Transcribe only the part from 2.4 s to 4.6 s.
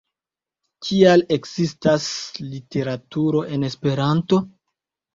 literaturo en Esperanto?